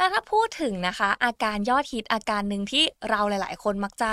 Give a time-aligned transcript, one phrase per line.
[0.00, 4.10] แล้วถ้าพูดถึงนะคะ อาการยอดฮิตอาการหนึ่งที่เราหลาย ๆ คนมักจะ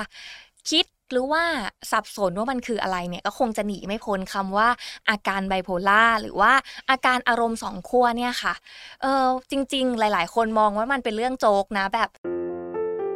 [0.70, 1.44] คิดหรือว่า
[1.92, 4.70] สับสนว่ามันคืออะไรเนี่ยก็คงจะหนีไม่พ้นคำว่า
[5.10, 6.52] อาการไบโพล่าหรือว่า
[6.90, 8.54] อาการอารมณ์สองขั้วเนี่ยค่ะ
[9.02, 12.10] เออจริง ๆ หลาย ๆ คนมองว่ามันเป็นเรื่องโจ๊กนะแบบ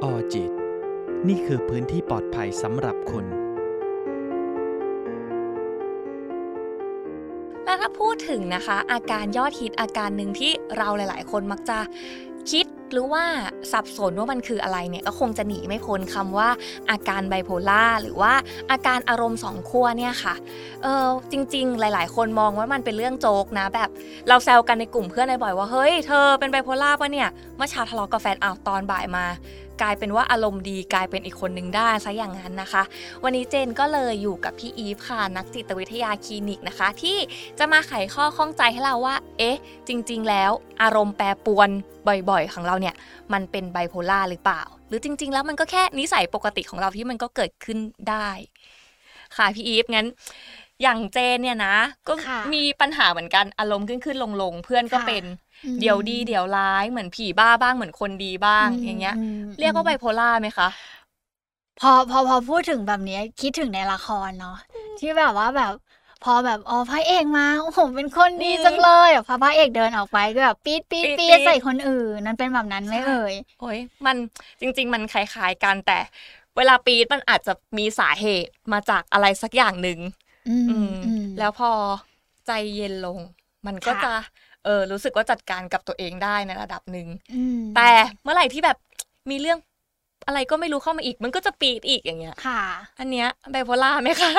[0.03, 0.51] ออจิต
[1.27, 3.25] นี่คือพื้นที่ปลอดภัยสำหรับคุณ
[7.65, 11.79] แล้วถ้าพูดถึงนะคะ อาการยอดฮิตอาการหนึ่งที่เราหลาย ๆ คนมักจะ
[12.49, 13.23] คิดหรือว่า
[13.71, 16.49] สับสนว่ามันคืออะไรเนี่ยก็คงจะหนีไม่พ้นคำว่า
[16.91, 18.33] อาการไบโพล่าหรือว่า
[18.71, 20.35] อาการอารมณ์สองขั้วเนี่ยค่ะ
[20.83, 23.89] เออจริง ๆ หลาย ๆ คนมองว่ามันเป็นเรื่องโจกนะแบบ
[24.27, 29.25] เราแซวกันในกลุ่มเพื่อนบ่อยว่าเฮ้ยเธอเป็นไบโพล่าปะเนี่ยเมื่อเช้าทะเลาะกับแฟนอ้าวตอนบ่ายมา
[29.81, 32.83] กลายเป็นว่าอารมณ์ดีกลายเป็นอีกคนนึงได้ซะอย่างนั้นนะคะ
[33.23, 37.17] วันนี้เจนก็เลยอยู่กับพี่อีฟค่ะ นักจิตวิทยาคลินิกนะคะ ที่
[37.59, 41.69] จะมาไขข้อข้องใจให้เราว่า เอ๊ะ จริง ๆ แล้ว อารมณ์แปรปรวน
[42.07, 42.95] บ่อยๆ ของเราเนี่ย
[43.33, 47.77] มันเป็นไบโพล่าหรือเปล่า หรือจริง ๆ แล้วมันก็แค่นิสัยปกติของเราที่มันก็เกิดขึ้น
[48.09, 48.29] ได้
[49.37, 50.07] ค่ะพี่อีฟงั้น
[50.81, 51.75] อย่างเจนเนี่ยนะ
[52.07, 55.31] ก็ค่ะมีปัญหาเหมือนกันอารมณ์ขึ้นขึ้นลงลงๆเพื่อนก็ค่ะเป็นอืม
[55.79, 60.67] เดี๋ยวดีเดี๋ยวร้ายเหมือนผีบ้าบ้างเหมือนคนดีบ้างมอย่างเงี้ยมเรียกว่าไบโพล่าไหมคะ
[61.79, 64.57] พอพอพอพูดถึงแบบเนี้ยคิดถึงในละครเนาะ
[64.99, 65.73] ที่แบบว่าแบบ
[66.23, 74.17] พอแบบอ๋อพระเอกมาโอ้โหเป็นคนดีอืมจังเลยอะพอพระเอกเดินออกไปก็แบบปี๊ดปี๊ดปี๊ดปี๊ดปี๊ดใส่คนอื่นนั่นเป็นแบบนั้นไหมใช่เอ่ยโอ้ยมัน
[74.61, 75.99] จริง ๆ มันคล้ายๆกันแต่
[76.57, 79.99] เวลาปีดมันอาจจะมีสาเหตุมาจากอะไรสักอย่างหนึ่ง
[80.47, 81.71] อืมอืมอืมแล้วพอ
[82.45, 83.19] ใจเย็นลง
[83.67, 84.13] มันก็ค่ะจะ
[84.65, 87.89] เออรู้สึกว่าจัดการกับตัวเองได้ในระดับหนึ่งอืมแต่
[88.23, 88.77] เมื่อไหร่ที่แบบ
[89.29, 89.57] มีเรื่อง
[90.27, 92.61] อะไรก็ไม่รู้เข้ามาอีก มันก็จะปี๊ดอีกอย่างเงี้ยค่ะ
[92.99, 94.31] อันเนี้ยไบโพล่าไหมคะ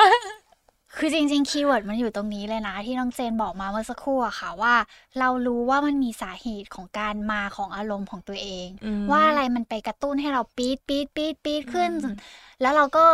[0.96, 4.74] คือจริงๆ keyword มันอยู่ตรงนี้เลยนะ ที่น้องเจนบอกมาเมื่อสักครู่อะค่ะว่า
[5.18, 12.16] เรารู้ว่ามันมีสาเหตุของการมาของอารมณ์ของตัวเองอืมว่าอะไรมันไปกระตุ้นให้เราปี๊ดปี๊ดปี๊ดปี๊ดขึ้นอืม
[12.60, 13.06] แล้วเราก็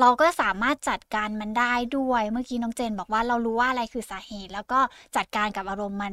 [0.00, 4.78] เราก็สามารถจัดการมันได้ด้วย เมื่อกี้น้องเจนบอกว่าเรารู้ว่าอะไรคือสาเหตุ แล้วก็
[5.16, 6.12] จัดการกับอารมณ์มัน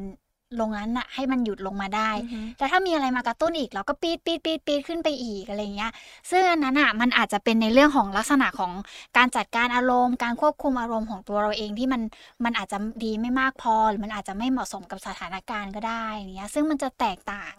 [0.60, 5.92] ลงนั้นน่ะให้มันหยุดลงมาได้อือฮึแต่ถ้ามีอะไรมากระตุ้นอีก เราก็ปี๊ดปี๊ดปี๊ดปี๊ดขึ้นไปอีกอะไรเงี้ย
[6.30, 8.72] ซึ่งอันนั้นอะมันอาจจะเป็นในเรื่องของลักษณะของ
[9.16, 12.02] การจัดการอารมณ์ การควบคุมอารมณ์ของตัวเราเองที่มัน
[12.44, 17.52] มันอาจจะดีไม่มากพอ หรือมันอาจจะไม่เหมาะสมกับสถานการณ์ก็ได้อย่างเงี้ย ซึ่งมันจะแตกต่าง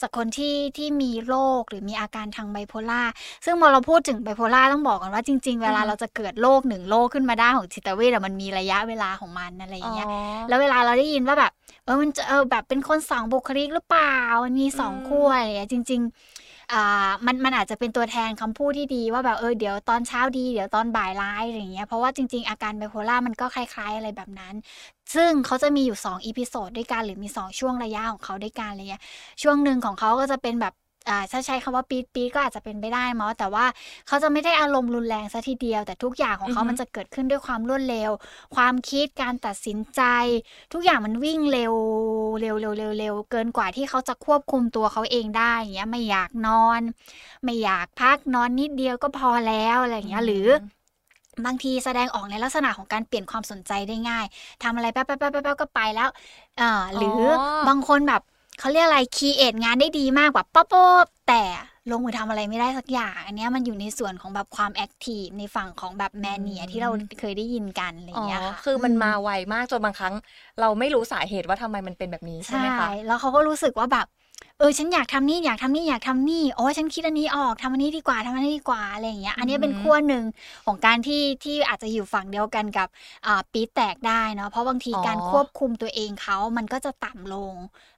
[0.00, 3.02] จากคนที่ที่มีโรคหรือมีอาการทางไบโพล่า
[3.44, 11.52] ซึ่งพอเราพูดถึงไบโพล่าต้องบอกกันว่าจริง ๆ เวลาอืมเราจะเกิดโรคหนึ่งโรคขึ้นมาได้ของจิตเวชอะมันมีระยะเวลาของมันอะไรอย่างเงี้ยอ๋อแล้วเวลาเราได้ยินว่าแบบ
[11.84, 16.00] เออมันจะเออแบบเป็นคนสองบุคลิกหรือเปล่ามันมีสองอืมขั้วอะไรอย่างเงี้ยจริง
[16.36, 24.54] ๆอ่ามันมันอาจจะเป็นตัวแทนคำพูดที่ดีว่าแบบเออเดี๋ยวตอนเช้าดีเดี๋ยวตอนบ่ายร้ายอะไรอย่างเงี้ยเพราะว่าจริง ๆ อาการไบโพล่ามันก็คล้าย ๆ อะไรแบบนั้น
[25.14, 29.02] ซึ่งเขาจะมีอยู่2 episode ด้วยกันหรือมี 2 ช่วงระยะของเขาด้วยกันอะไรเงี้ย
[29.42, 30.74] ช่วงหนึ่งของเขาก็จะเป็นแบบ
[31.08, 33.64] อ่าถ้าใช้คำว่าปี๊ดปี๊ดก็อาจจะเป็นไปได้มั้งแต่ว่า
[34.06, 38.10] เขาจะไม่ได้อารมณ์รุนแรงซะทีเดียว แต่ทุกอย่างของเขาอือฮึมันจะเกิดขึ้นด้วยความรวดเร็ว
[38.54, 40.00] ความคิดการตัดสินใจ
[40.72, 41.74] ทุกอย่างมันวิ่งเร็ว
[42.40, 46.82] เร็วเร็วเร็วเร็วเกินกว่าที่เขาจะควบคุมตัวเขาเองได้อย่างเงี้ยไม่อยากนอน
[47.44, 50.48] ไม่อยากพักนอนนิดเดียวก็พอแล้วอะไรอย่างเงี้ยหรือ
[51.44, 54.24] บางทีแสดงออกในลักษณะของการเปลี่ยนความสนใจได้ง่าย
[54.62, 56.08] ทำอะไรแป๊บแป๊บแป๊บแป๊บก็ไปแล้ว
[56.56, 56.64] เอ่า
[56.96, 58.20] หรือออบางคนแบบ
[58.58, 61.42] เขาเรียกอะไร create งานได้ดีมากแบบป๊อบป๊อบแต่
[61.90, 70.14] ลงมือทำอะไรไม่ได้สักอย่าง อันเนี้ยมันอยู่ในส่วนของแบบความ active ในฝั่งของแบบ mania ที่เราเคยได้ยินกันอะไรอย่างเงี้ยอ๋อค่ะคือมันมาไวมากจนบางครั้ง
[70.58, 74.06] เราไม่รู้สาเหตุว่าทำไมมันเป็นแบบนี้ใช่ใช่ไหมคะ แล้วเขาก็รู้สึกว่าแบบ
[74.56, 80.24] เออฉันอยากทำนี่อยากทำนี่อยากทำนี่โอ้ฉันคิดอันนี้ออกทำอันนี้ดีกว่าทำอันนี้ดีกว่าอะไรอย่างเงี้ยอันนี้เป็นอือหือขั้วหนึ่ง
[80.64, 82.88] ของการที่ที่อาจจะอยู่ฝั่งเดียวกันกับ
[83.26, 87.54] อ่าปี๊ดแตกได้เนาะเพราะบางทีการควบคุมตัวเองเขามันก็จะต่ำลง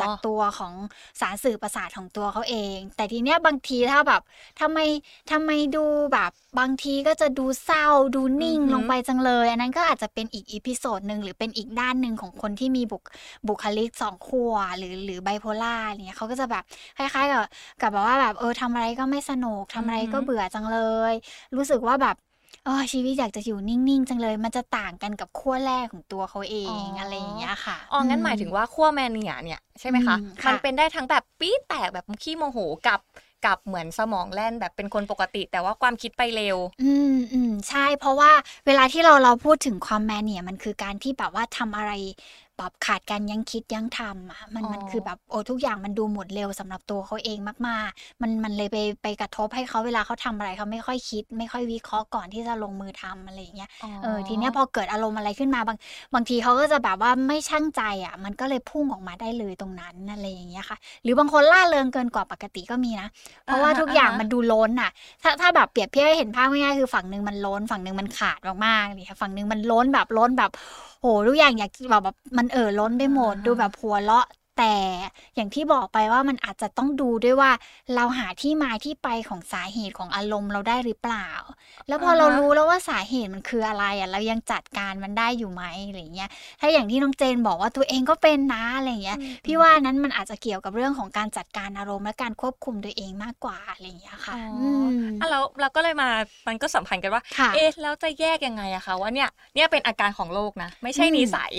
[0.00, 0.74] จากตัวของ
[1.20, 4.22] สารสื่อประสาทของตัวเขาเอง แต่ทีเนี้ยบางทีถ้าแบบ
[4.60, 4.78] ทำไม
[5.30, 13.02] ทำไมดูแบบบางทีก็จะดูเศร้าดูนิ่งอือหือลงไปจังเลย อันนั้นก็อาจจะเป็นอีก episode หนึ่งหรือเป็นอีกด้านหนึ่งของคนที่มีบุค
[13.48, 16.64] บุคลิกสองขั้วหรือหรือไบโพล่าเนี่ยเขาก็จะแบบ
[16.96, 17.44] คล้ายๆ กับ
[17.80, 20.74] กับแบบว่าแบบเออทำอะไรก็ไม่สนุกทำอะไรก็อือหือเบื่อจังเล
[21.10, 21.14] ย
[21.56, 26.56] รู้สึกว่าแบบเออชีวิตอยากจะอยู่นิ่ง ๆ จังเลย มันจะต่างกันกับขั้วแรกของตัวเขาเอ
[26.86, 33.00] งอะไรอย่างเงี้ยค่ะอ๋องั้นหมายถึงว่าขั้ว mania เนี่ยใช่ไหมคะอืมค่ะมันเป็นได้ทั้งแบบปี๊ดแตกแบบขี้โมโหกับ
[33.46, 38.30] กับเหมือนสมองแล่นแบบเป็นคนปกติ แต่ว่าความคิดไปเร็ว อืมอืมใช่ เพราะว่า
[38.66, 41.92] เวลาที่เราเราพูดถึงความแมนเนี่ยมันคือการที่แบบว่าทำอะไร
[42.58, 47.38] แบบขาดการยั้งคิดยั้งทำอะมันอ๋อมันคือแบบโอ้ทุกอย่างมันดูหมดเร็วสำหรับตัวเขาเอง
[47.68, 53.70] มากๆ มันมันเลยไปไปกระทบให้เขาเวลาเขาทำอะไรเขาไม่ค่อยคิด ไม่ค่อยวิเคราะห์ก่อนที่จะลงมือทำอะไรอย่างเงี้ย
[54.02, 55.78] เออทีเนี้ยพอเกิดอารมณ์อะไรขึ้นมาบาง
[56.14, 63.08] บางทีเขาก็จะแบบว่าไม่ช่างใจอะ มันก็เลยพุ่งออกมาได้เลยตรงนั้นอะไรอย่างเงี้ยค่ะ หรือบางคนล่าเริงเกินกว่าปกติก็มีนะ
[63.46, 64.90] เพราะว่าอ่าฮะทุกอย่างอ่าฮะมันดูล้นอะ
[65.22, 70.50] ถ้าถ้าแบบเปรียบเทียบให้เห็นภาพง่ายๆคือฝั่งหนึ่งมันล้น ฝั่งหนึ่งมันขาดมากๆนี่ค่ะฝั่งหนึ่งมันล้นแบบล้นแบบ
[71.00, 74.26] โหทุกอย่างอยากแบบแบบมันเอ่อล้นไปหมด ดูแบบหัวเลาะ
[74.58, 74.74] แต่
[75.34, 77.50] อย่างที่บอกไปว่ามันอาจจะต้องดูด้วยว่า
[77.94, 81.28] เราหาที่มาที่ไปของสาเหตุของอารมณ์เราได้หรือเปล่า
[81.88, 86.30] แล้วพออ่าฮะเรารู้แล้วว่าสาเหตุมันคืออะไรอะเรายังจัดการมันได้อยู่ไหมอะไรเงี้ย
[86.60, 96.08] ถ้าอย่างที่น้องเจนบอกว่าตัวเองก็เป็นนะอะไรเงี้ยอืมพี่ว่านั้นมันอาจจะเกี่ยวกับเรื่องของการจัดการอารมณ์และการควบคุมตัวเองมากกว่าอะไรอย่างเงี้ยค่ะอ๋ออืมอะแล้วเราก็เลยมา
[96.48, 101.52] มันก็สัมพันธ์กันว่าค่ะเอ๊ะแล้วจะแยกยังไงอะคะว่าเนี่ยเนี่ยเป็นอาการของโรคนะ ไม่ใช่อืมนิสัย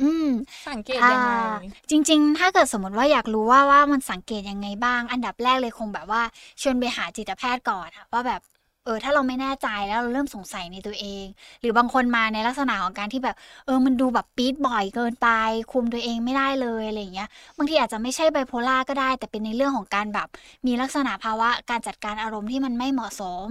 [0.00, 0.28] อืม
[0.68, 1.54] สังเกตยังไงอ่า
[1.90, 6.22] จริง ๆ ถ้าเกิดสมมติว่าอยากรู้ว่าว่ามันสังเกตยังไงบ้าง อันดับแรกเลยคงแบบว่า
[6.60, 8.40] ชวนไปหาจิตแพทย์ก่อนอะว่าแบบ
[8.84, 11.24] เออถ้าเราไม่แน่ใจแล้วเราเริ่มสงสัยในตัวเอง
[11.60, 13.36] หรือบางคนมาในลักษณะของการที่แบบ
[13.66, 15.28] เออมันดูแบบปี๊ดบ่อยเกินไป
[15.72, 17.28] คุมตัวเองไม่ได้เลยอะไรอย่างเงี้ย
[17.58, 20.28] บางทีอาจจะไม่ใช่ไบโพล่าก็ได้ แต่เป็นในเรื่องของการแบบ
[20.66, 23.46] มีลักษณะภาวะการจัดการอารมณ์ที่มันไม่เหมาะสม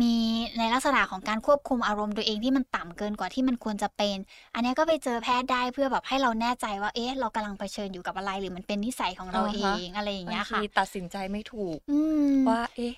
[0.00, 0.14] มี
[0.58, 4.16] ในลักษณะของการควบคุมอารมณ์ตัวเองที่มันต่ำเกินกว่าที่มันควรจะเป็น
[4.54, 11.98] อันเนี้ยก็ไปเจอแพทย์ได้เพื่อแบบให้เราแน่ใจว่าเอ๊ะเรากำลังเผชิญอยู่กับอะไรหรือมันเป็นนิสัยของเราอ่าเอฮะงอะไรอย่างบาเงี้งยค่ะทีตัดสินใจไม่ถูกอื
[12.36, 12.94] มว่าเอ๊ะ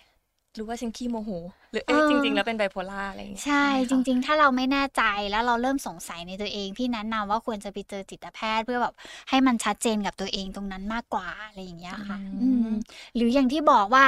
[0.56, 1.30] หรือว่าฉันขี้โมโห
[1.70, 8.94] หรือเอ๊ะเออจริง ๆ แล้วเป็นไบโพล่าอะไรอย่างเงี้ยใช่ไหมจคะริง ๆ ถ้าเราไม่แน่ใจแล้วเราเริ่มสงสัยในตัวเอง พี่แนะนำว่าควรจะไปเจอจิตแพทย์เพื่อแบบ
[9.28, 12.68] ให้มันชัดเจนกับตัวเองตรงนั้นมากกว่าอะไรอย่างเงี้ยค่ะอืม
[13.14, 14.06] หรืออย่างที่บอกว่า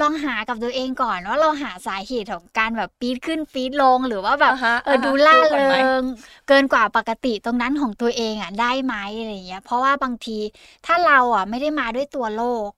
[0.00, 6.00] ลองหากับตัวเองก่อนว่าเราหาสาเหตุของการแบบปี๊ดขึ้นปี๊ดลงหรือว่าแบบอ่าฮะเอออ่าฮะดูล่าดูก่อนเริไหมง
[6.46, 10.38] เกินกว่าปกติตรงนั้นของตัวเองอะได้ไหมอะไรอย่างเงี้ยเพราะว่าบางที
[10.86, 12.72] ถ้าเราอะไม่ได้มาด้วยตัวโรค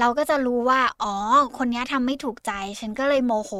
[0.00, 1.14] เราก็จะรู้ว่า อ๋อ
[1.58, 3.52] คนเนี้ยทำไม่ถูกใจ ฉันก็เลยโมโห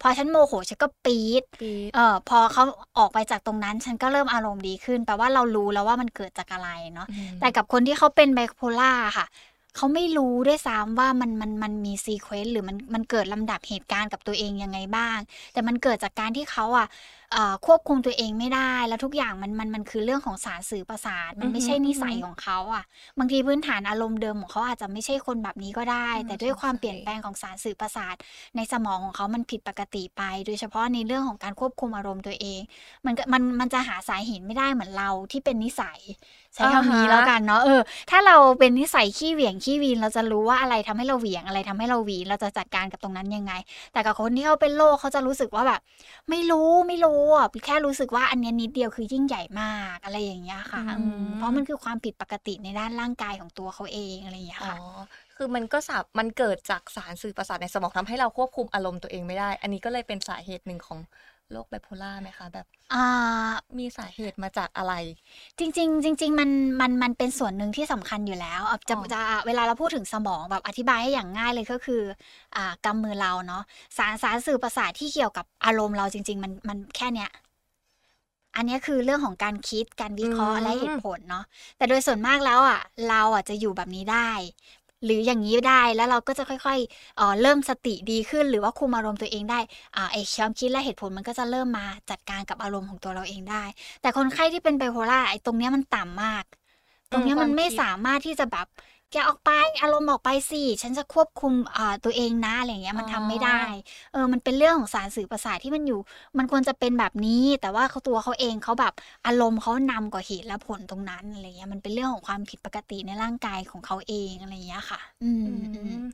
[0.00, 2.62] พอฉันโมโหฉันก็ปี๊ดปี๊ดเออพอเขา
[2.98, 9.26] ออกไปจากตรงนั้น ฉันก็เริ่มอารมณ์ดีขึ้น แปลว่าเรารู้แล้วว่ามันเกิดจากอะไรเนาะอืมแต่กับคนที่เขาเป็นไบโพล่าค่ะ
[9.76, 15.18] เขาไม่รู้ด้วยซ้ำว่ามันมันมันมี sequence หรือมันมันเกิดลำดับเหตุการณ์กับตัวเองยังไงบ้าง
[15.52, 16.86] แต่มันเกิดจากการที่เขาอะ
[17.23, 17.23] เอ่อ
[17.66, 22.84] ควบคุมตัวเองไม่ได้แล้วทุกอย่างมันมันมันคือเรื่องของสารสื่อประสาทมันไม่ใช่นิสัยของเขาอะ
[23.18, 28.16] บางทีพื้นฐานอารมณ์เดิมของเขาอาจจะไม่ใช่คนแบบนี้ก็ได้อืมแต่ด้วยความเข้าใจเปลี่ยนแปลงของสารสื่อประสาท
[28.56, 32.60] ในสมองของเขามันผิดปกติไป โดยเฉพาะในเรื่องของการควบคุมอารมณ์ตัวเอง
[33.06, 36.00] มันก็มันมันจะหาสาเหตุไม่ได้เหมือนเราที่เป็นนิสัย
[36.54, 43.52] ใช้คำนี้อ่าฮะแล้วกันเนาะเออถ้าเราเป็นนิสัยขี้เหวี่ยงขี้วีนเราจะรู้ว่าอะไรทำให้เราเหวี่ยงอะไรทำให้เราวีนเราจะจัดการกับตรงนั้นยังไง
[43.92, 45.80] แต่กับคนที่เขาเป็นโรคเขาจะรู้สึกว่าแบบ
[46.30, 54.78] ไม่รู้ไม่รู้อะแค่รู้สึกว่าอันเนี้ยนิดเดียวคือยิ่งใหญ่มากอะไรอย่างเงี้ยค่ะอืมอืมเพราะมันคือความผิดปกติในด้านร่างกายของตัวเขาเองอะไรอย่างเงี้ยอ๋อค่ะ
[55.36, 60.98] คือมันก็สับมันเกิดจากสารสื่อประสาทในสมองทำให้เราควบคุมอารมณ์ตัวเองไม่ได้ อันนี้ก็เลยเป็นสาเหตุหนึ่งของ
[61.50, 63.04] โรคไบโพล่าไหมคะแบบอ่า
[63.78, 64.92] มีสาเหตุมาจากอะไร
[65.58, 66.50] จริง ๆ จริง ๆ มัน
[66.80, 72.02] มันมันเป็นส่วนหนึ่งที่สำคัญอยู่แล้วอะจะอ๋อจะเวลาเราพูดถึงสมองแบบอธิบายให้อย่างง่ายเลยก็คือ
[72.56, 73.62] อ่ากำมือเราเนาะ
[73.96, 77.30] สารสารสื่อประสาทที่เกี่ยวกับอารมณ์เราจริง ๆ มันมันแค่เนี้ย
[78.56, 81.44] อันเนี้ยคือเรื่องของการคิดการวิเคราะห์อืมและเหตุผลเนาะ
[81.76, 84.30] แต่โดยส่วนมากแล้วอะ เราอะจะอยู่แบบนี้ได้
[85.04, 89.60] หรืออย่างนี้ได้แล้วเราก็จะค่อยๆเอ่อเริ่มสติดีขึ้น หรือว่าคุมอารมณ์ตัวเองได้
[89.96, 93.64] อ่าไอ้ความคิดและเหตุผลมันก็จะเริ่มมาจัดการกับอารมณ์ของตัวเราเองได้
[94.00, 96.44] แต่คนไข้ที่เป็นไบโพล่าไอ้ตรงเนี้ยมันต่ำมาก
[97.10, 98.66] ตรงเนี้ยอืมมันไม่ความคิดสามารถที่จะแบบ
[99.14, 99.50] แกออกไป
[99.82, 103.62] อารมณ์ออกไปสิฉันจะควบคุมอ่าตัวเองนะอะไรอย่างเงี้ยมันทำไม่ได้
[104.12, 106.00] เออมันเป็นเรื่องของสารสื่อประสาทที่มันอยู่
[106.38, 108.92] มันควรจะเป็นแบบนี้ แต่ว่าเขาตัวเขาเองเขาแบบ
[109.26, 116.04] อารมณ์เขานำกว่าเหตุและผลตรงนั้นอะไรเงี้ยมันเป็นเรื่องของความผิดปกติในร่างกายของเขาเองอะไรอย่างเงี้ยค่ะ อืมอือืมม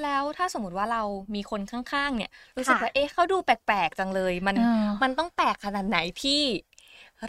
[0.00, 1.02] แล้วถ้าสมมติว่าเรา
[1.34, 4.62] มีคนข้างๆ เนี่ย รู้สึกค่ะว่าเอ๊ะเขาดูแปลกๆจังเลย มันเออ
[5.02, 6.32] มันต้องแปลกขนาดไหนที่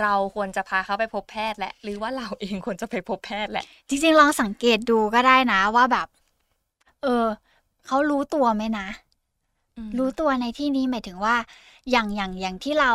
[0.01, 6.07] เราควรจะพาเขาไปพบแพทย์แหละหรือว่าเราเองควรจะไปพบแพทย์แหละ จริงๆลองสังเกตดูก็ได้นะว่าแบบ
[7.01, 7.25] เออ
[7.85, 8.88] เขารู้ตัวไหมนะ
[9.77, 11.35] อืมรู้ตัวในที่นี้หมายถึงว่า
[11.91, 12.91] อย่างอย่างอย่างที่เรา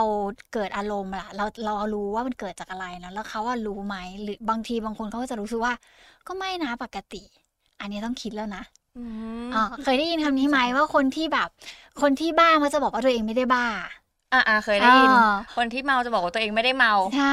[0.52, 5.74] เกิดอารมณ์ล่ะ เราเรารู้ว่ามันเกิดจากอะไรนะแล้วเขาว่ารู้ไหมหรือบางทีบางคนเขาก็จะรู้สึกว่า
[6.26, 7.22] ก็ไม่นะปกติ
[7.80, 8.62] อันนี้ต้องคิดแล้วนะ
[8.96, 9.04] อื
[9.46, 11.48] มอ๋อเคยได้ยินคำนี้ไหมว่าคนที่แบบ
[12.00, 13.66] คนที่บ้ามันจะบอกว่าตัวเองไม่ได้บ้า
[14.32, 17.24] อ่าอ่าเคยได้ยินอ่าคนที่เมาจะบอกว่าตัวเองไม่ได้เมา ใช่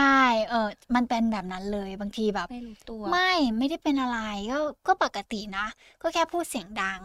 [0.47, 0.57] เออ
[0.95, 4.15] มันเป็นแบบนั้นเลยบางทีแบบ ไม่รู้ตัว ไม่ ไม่ได้เป็นอะไร
[4.51, 5.61] ก็ก็ปกตินะ
[6.01, 7.01] ก็แค่พูดเสียงดัง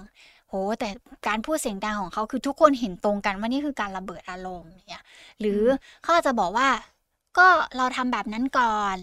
[0.49, 0.89] โห แต่
[1.27, 5.03] การพูดเสียงดังของเขาคือทุกคนเห็นตรงกันว่านี่คือการระเบิดอารมณ์เนี่ย
[5.41, 5.63] หรือ
[6.03, 6.69] เขาอาจจะบอกว่า
[7.39, 7.43] ก็
[7.77, 8.97] เราทำแบบนั้นก่อน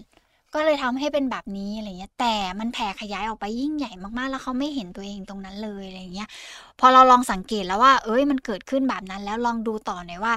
[0.54, 6.28] ก็เลยทำให้เป็นแบบนี้อะไรเงี้ย แต่มันแผ่ขยายออกไปยิ่งใหญ่มากๆ แล้วเขาไม่เห็นตัวเองตรงนั้นเลยอะไรเงี้ย
[6.78, 10.34] พอเราลองสังเกตแล้วว่า เอ้ย มันเกิดขึ้นแบบนั้นแล้วลองดูต่อหน่อยว่า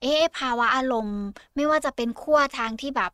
[0.00, 1.18] เอ๊ะภาวะอารมณ์
[1.56, 3.10] ไม่ว่าจะเป็นขั้วทางที่แบบ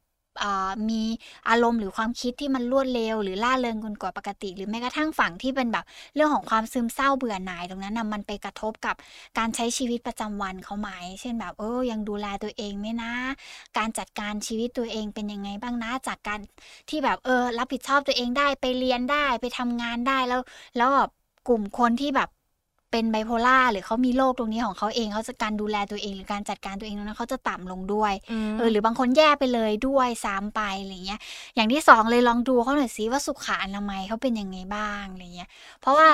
[0.90, 1.02] มี
[1.48, 8.96] อารมณ์หรือความคิดที่มันรวดเร็ว หรือล่าเริงกว่าปกติ หรือแม้กระทั่งฝั่งที่เป็นแบบเรื่องของความซึมเศร้าเบื่อหน่ายตรงนั้นนะมันไปกระทบกับ
[9.38, 10.88] การใช้ชีวิตประจำวันเขาไหม
[11.20, 13.12] เช่นแบบเออยังดูแลตัวเองไหมนะ
[13.78, 16.40] การจัดการชีวิตตัวเองเป็นยังไงบ้างนะจากการ
[16.88, 20.40] ที่แบบเออรับผิดชอบตัวเองได้ไปเรียนได้ไปทำงานได้แล้ว
[20.76, 21.10] แล้วแบบ
[21.48, 22.28] กลุ่มคนที่แบบ
[22.96, 28.12] เป็นไบโพล่าหรือเขามีโรคตรงนี้ของเขาเองเขาจะการดูแลตัวเองหรือการจัดการตัวเองนั้นเขาจะต่ำลงด้วย
[28.58, 31.20] เออหรือบางคนแย่ไปเลยด้วยซ้ำไปอะไรเงี้ย
[31.54, 35.48] อย่างที่สองเลยลองดูเขาหน่อยสิว่าสุขอนามัยเขาเป็นยังไงบ้างอะไรเงี้ย
[35.80, 36.08] เพราะว่า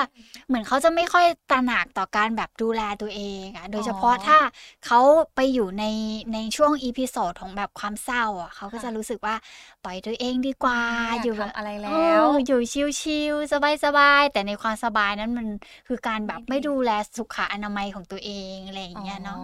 [0.47, 4.37] เหมือนเขาจะไม่ค่อยตระหนักต่อการแบบดูแลตัวเองอะโดยเฉพาะถ้า
[4.85, 4.99] เขา
[5.35, 5.85] ไปอยู่ใน
[6.33, 9.35] ในช่วง episode ของแบบความเศร้าอะเขาก็จะรู้สึกว่า
[9.83, 10.81] ปล่อยตัวเองดีกว่า
[11.23, 12.59] อยู่แบบอะไรแล้ว อยู่
[13.01, 13.51] chill ๆ
[13.85, 15.47] สบายๆแต่ในความสบายนั้นมัน
[15.87, 19.37] คือการแบบไม่ดูแลสุขอนามัยของตัวเองอะไรอย่างเงี้ยเนาะ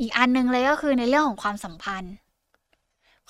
[0.00, 2.14] อีกอันนึงเลยก็คือในเรื่องของความสัมพันธ์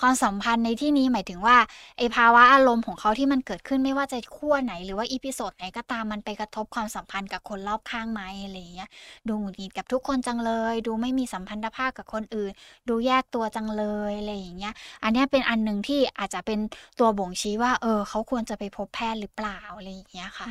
[0.01, 1.57] ความสัมพันธ์ในที่นี้หมายถึงว่า
[1.97, 8.89] ไอภาวะอารมณ์ของเขาที่มันเกิดขึ้นไม่ว่าจะขั้วไหน หรือว่าอีพิโซดไหนก็ตามมันไปกระทบความสัมพันธ์กับคนรอบข้างไหมอะไรเงี้ย
[9.27, 12.51] ดูหงุดหงิดกับทุกคนจังเลย ดูไม่มีสัมพันธภาพกับคนอื่น
[12.89, 16.59] ดูแยกตัวจังเลยอะไรอย่างเงี้ยอันนี้เป็นอันหนึ่งที่อาจจะเป็น
[16.99, 20.47] ตัวบ่งชี้ว่า เออ เขาควรจะไปพบแพทย์หรือเปล่าอะไรอย่างเงี้ยค่ะ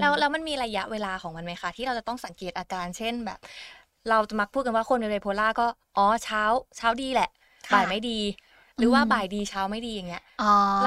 [0.00, 3.38] แล้วแล้วมันมีระยะเวลาของมันไหมคะที่เราจะต้องสังเกตอาการเช่นแบบ
[4.08, 6.42] เราจะมักพูดกันว่าคนเป็นไบโพลาร์ก็อ๋อเช้า
[6.76, 7.28] เช้าดีแหละ
[7.72, 8.18] บ่ายไม่ดี
[8.80, 10.22] หรือว่าบ่ายดีเช้าไม่ดีอย่างเงี้ย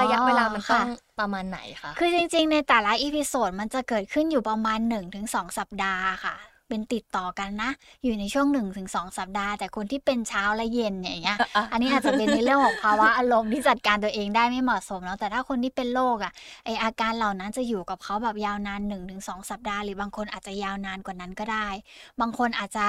[0.00, 0.88] ระยะเวลามันต้อง
[1.20, 4.78] ประมาณไหนคะคือจริง ๆ ในแต่ละ episode มันจะเกิดขึ้นอยู่ประมาณ
[5.18, 6.36] 1-2 สัปดาห์ค่ะ
[6.70, 7.70] เป็นติดต่อกันนะ
[8.04, 11.38] อยู่ในช่วง1 ถึง 2 สัปดาห์ แต่คนที่เป็นเช้าและเย็นอย่างเงี้ย
[11.72, 16.32] อันนี้อาจจะเป็นในเรื่องของภาวะอารมณ์ที่จัดการตัวเองได้ไม่เหมาะสมแล้วแต่ถ้าคนที่เป็นโรคอะ
[16.64, 21.68] ไอ้อาการเหล่านั้นจะอยู่กับเขาแบบยาวนาน1 ถึง 2 สัปดาห์ หรือบางคนอาจจะยาวนานกว่านั้นก็ได้
[22.20, 22.86] บางคนอาจจะ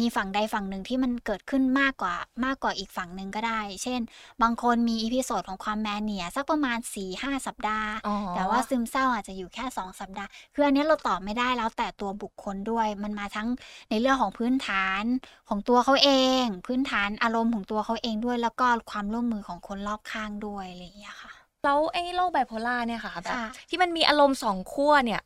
[0.00, 4.00] มีฝั่งใดฝั่งหนึ่งที่มันเกิดขึ้นมากกว่ามากกว่าอีกฝั่งหนึ่งก็ได้ เช่น
[4.42, 7.92] บางคนมี episode ของความ mania สักประมาณ4-5 สัปดาห์
[8.34, 13.48] แต่ว่าซึมเศร้าอาจจะอยู่แค่ 2 สัปดาห์ คืออันนี้เราตอบไม่ได้แล้วแต่ตัวบุคคลด้วย มันมาทั้ง
[13.90, 15.02] ในเรื่องของพื้นฐาน
[15.48, 16.10] ของตัวเขาเอ
[16.42, 21.32] ง พื้นฐานอารมณ์ของตัวเขาเองด้วย แล้วก็ความร่วมมือของคนรอบข้างด้วยอะไรอย่างเงี้ยค่ะ
[21.64, 25.20] แล้วไอ้โรคไบโพลาร์เนี่ยค่ะแบบที่มันมีอารมณ์สองขั้วเนี่ย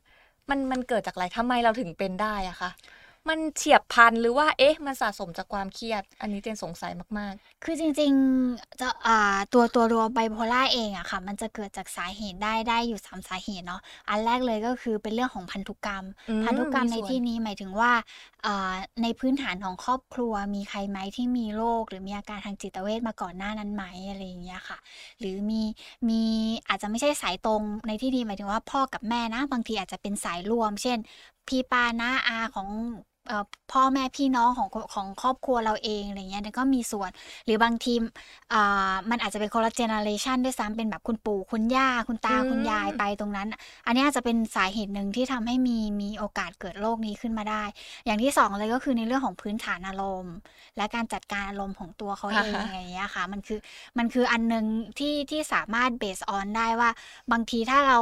[0.51, 2.71] มันมันเกิดจากอะไรทำไมเราถึงเป็นได้อะคะ
[3.29, 16.05] มันเฉียบพันหรือว่าเอ๊ะ มันสะสมจากความเครียด อันนี้เจนสงสัยมากๆ คือจริงๆจะอ่าตัวตัวรัวไบโพล่าเองอะค่ะ มันจะเกิดจากสาเหตุได้ได้อยู่สามสาเหตุเนาะอันแรกเลยก็คือเป็นเรื่องของพันธุกรรม
[16.45, 17.93] พันธุกรรมในที่นี้หมายถึงว่า
[19.03, 24.79] ในพื้นฐานของครอบครัวมีใครไหมที่มีโรคหรือมีอาการทางจิตเวชมาก่อนหน้านั้นไหมอะไรอย่างเงี้ยค่ะ
[25.19, 25.63] หรือมี
[26.09, 26.23] มี
[26.69, 30.99] อาจจะไม่ใช่สายตรงในที่นี้หมายถึงว่าพ่อกับแม่นะ บางทีอาจจะเป็นสายรวม เช่น
[31.49, 32.69] พี่ป้าน้าอาของ
[33.73, 37.11] พ่อแม่พี่น้องของของครอบครัวเราเองอะไรเงี้ยก็มีส่วน
[37.45, 37.95] หรือบางที
[39.11, 43.49] มันอาจจะเป็นคนละ generation ด้วยซ้ำเป็นแบบคุณปู่คุณย่าคุณตาคุณยายไปตรงนั้น
[43.87, 47.65] อันนี้อาจจะเป็นสาเหตุหนึ่งที่ทำให้มีมีโอกาสเกิดโรคนี้ขึ้นมาได้
[48.05, 50.35] อย่างที่สองเลยก็คือในเรื่องของพื้นฐานอารมณ์
[50.77, 53.59] และการจัดการอารมณ์ของตัวเขาเองอะไรเงี้ยค่ะมันคือ
[53.99, 54.65] มันคืออันนึง
[54.99, 56.91] ที่ที่สามารถเบสออนได้ว่า
[57.33, 57.99] บางทีถ้าเรา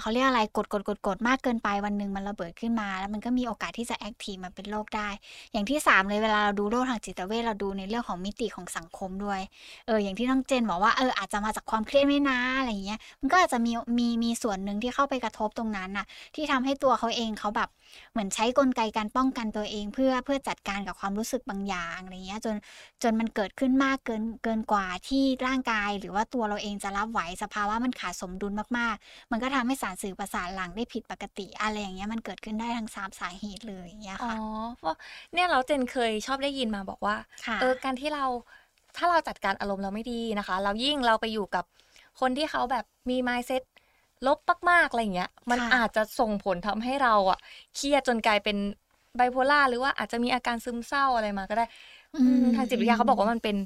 [0.00, 5.08] เขาเรียกอะไรกดกดกดกดมากเกินไปวันหนึ่งมันระเบิดขึ้นมา แล้วมันก็มีโอกาสที่จะแอคทีฟมาเป็นโรคได้
[5.52, 9.40] อย่างที่ 3 เลยเวลาเราดูโรคทางจิตเวชเราดูในเรื่องของมิติของสังคมด้วย
[9.86, 17.68] เอออย่างที่น้องเจนบอกว่าเอออาจจะมาจากความเครียดไม่นะอะไรเงี้ยมันก็อาจจะมีมีมีส่วนหนึ่งที่เข้าไปกระทบตรงนั้นน่ะที่ทำให้ตัวเขาเองเขาแบบ
[18.12, 22.56] เหมือนใช้กลไกการป้องกันตัวเอง เพื่อเพื่อจัดการกับความรู้สึกบางอย่างอะไรเงี้ยจน
[23.02, 34.36] จนมันเกิดขึ้นมากเกินเกินกว่าที่ร่างกาย หรือว่าตัวเราเองจะรับไหวสภาวะมันขาดสมดุลมากๆ มันก็ทำให้สารสื่อประสาทหลังได้ผิดปกติ อะไรอย่างเงี้ยมันเกิดขึ้นได้ทั้งสามสาเหตุเลยเงี้ยค่ะ
[34.82, 34.92] อ๋อ
[35.34, 37.16] เนี่ยเราเจนเคยชอบได้ยินมาบอกว่า
[37.58, 38.24] เออการที่เรา
[38.96, 41.64] ถ้าเราจัดการอารมณ์เราไม่ดีนะคะ เรายิ่งเราไปอยู่กับ
[42.20, 43.62] คนที่เขาแบบมีมายเซ็ต
[44.26, 44.38] ลบ
[44.70, 47.38] มากๆอะไรเงี้ย มันอาจจะส่งผลทำให้เราอะ
[47.76, 48.56] เครียดจนกลายเป็น
[49.16, 51.64] ไบโพล่าหรือว่าอาจจะมีอาการซึมเศร้าอะไรมาก็ได้
[52.54, 53.56] ทางจิตวิทยาเขาบอกว่ามันเป็น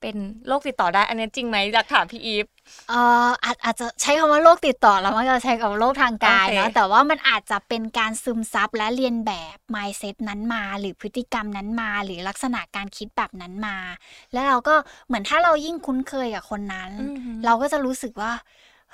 [0.00, 0.16] เป็น
[0.48, 2.46] โรคติดต่อได้ อันนี้จริงไหมอยากถามพี่อีฟ
[2.88, 13.76] เอ่ออาจอาจจะใช้คำว่าโรคติดต่อแล้วมันจะใช้กับโรคทางกายเนาะแต่ว่ามันอาจจะเป็นการซึมซับและเรียนแบบ mindset นั้นมา หรือพฤติกรรมนั้นมา หรือลักษณะการคิดแบบนั้นมา
[14.32, 14.74] แล้วเราก็
[15.06, 16.90] เหมือนถ้าเรายิ่งคุ้นเคยกับคนนั้น
[17.44, 18.32] เราก็จะรู้สึกว่า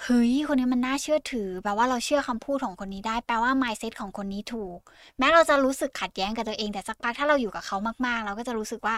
[0.03, 4.79] เฮ้ย คนนี้มันน่าเชื่อถือ แปลว่าเราเชื่อคำพูดของคนนี้ได้ แปลว่า mindset ของคนนี้ถูก
[5.19, 8.97] แม้เราจะรู้สึกขัดแย้งกับตัวเอง แต่สักพักถ้าเราอยู่กับเขามากๆ เราก็จะรู้สึกว่า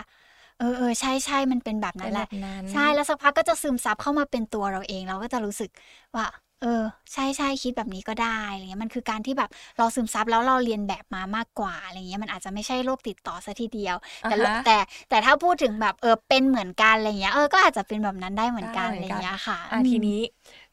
[0.58, 5.70] เออเออใช่ใช่มันเป็นแบบนั้นแหละเป็นแบบนั้นใช่แล้วสักพักก็จะซึมซับเข้ามาเป็นตัวเราเอง เราก็จะรู้สึก
[6.16, 6.24] ว่า
[6.60, 6.68] เออ
[7.14, 13.94] ใช่ใช่คิดแบบนี้ก็ได้อะไรเงี้ยมันคือการที่แบบเราซึมซับแล้วเราเรียนแบบมามากกว่าอะไรเงี้ยมันอาจจะไม่ใช่โรคติดต่อซะทีเดียว
[14.26, 14.76] แต่อ่าฮะแต่
[15.08, 20.18] แต่ถ้าพูดถึงแบบเออเป็นเหมือนกันอะไรเงี้ยเออก็อาจจะเป็นแบบนั้นได้เหมือนกันได้อะไรเหมือนกันเงี้ยค่ะอะอืมทีนี้